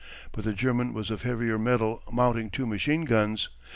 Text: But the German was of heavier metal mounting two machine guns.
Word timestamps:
But 0.31 0.45
the 0.45 0.53
German 0.53 0.93
was 0.95 1.11
of 1.11 1.21
heavier 1.21 1.59
metal 1.59 2.01
mounting 2.11 2.49
two 2.49 2.65
machine 2.65 3.05
guns. 3.05 3.49